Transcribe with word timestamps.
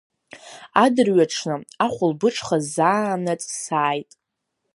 Адырҩаҽны 0.83 1.55
ахәылбыҽха 1.85 2.57
заанаҵ 2.73 3.43
сааит. 3.61 4.11